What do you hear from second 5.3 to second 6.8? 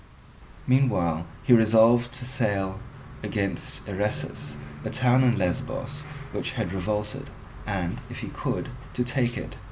Lesbos which had